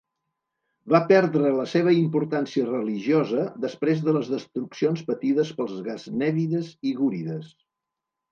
Va 0.93 0.99
perdre 1.09 1.49
la 1.57 1.65
seva 1.73 1.91
importància 1.97 2.69
religiosa 2.69 3.43
després 3.65 4.01
de 4.07 4.15
les 4.17 4.31
destruccions 4.35 5.05
patides 5.11 5.51
pels 5.59 5.77
gaznèvides 5.89 6.73
i 6.93 6.95
gúrides. 7.03 7.53